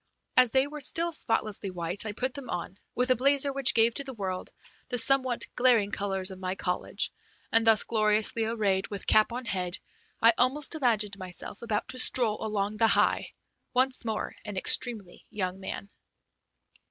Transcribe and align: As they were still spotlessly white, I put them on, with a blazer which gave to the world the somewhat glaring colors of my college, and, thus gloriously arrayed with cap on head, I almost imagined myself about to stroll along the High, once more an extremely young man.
As 0.35 0.49
they 0.49 0.65
were 0.65 0.81
still 0.81 1.11
spotlessly 1.11 1.69
white, 1.69 2.07
I 2.07 2.11
put 2.11 2.33
them 2.33 2.49
on, 2.49 2.79
with 2.95 3.11
a 3.11 3.15
blazer 3.15 3.53
which 3.53 3.75
gave 3.75 3.93
to 3.93 4.03
the 4.03 4.15
world 4.15 4.49
the 4.89 4.97
somewhat 4.97 5.45
glaring 5.55 5.91
colors 5.91 6.31
of 6.31 6.39
my 6.39 6.55
college, 6.55 7.13
and, 7.51 7.67
thus 7.67 7.83
gloriously 7.83 8.45
arrayed 8.45 8.87
with 8.87 9.05
cap 9.05 9.31
on 9.31 9.45
head, 9.45 9.77
I 10.19 10.33
almost 10.39 10.73
imagined 10.73 11.19
myself 11.19 11.61
about 11.61 11.87
to 11.89 11.99
stroll 11.99 12.43
along 12.43 12.77
the 12.77 12.87
High, 12.87 13.33
once 13.75 14.03
more 14.03 14.35
an 14.43 14.57
extremely 14.57 15.23
young 15.29 15.59
man. 15.59 15.91